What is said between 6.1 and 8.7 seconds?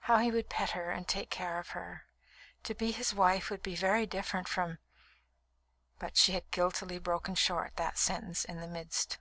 she had guiltily broken short that sentence in the